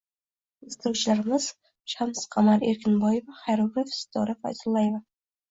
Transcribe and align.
Birinchi 0.61 0.69
ishtirokchilarimiz 0.75 1.45
Shamsiqamar 1.93 2.65
Erkinboyeva– 2.73 3.37
xoreograf- 3.43 3.95
Sitora 4.01 4.39
Fayzullayeva 4.43 5.05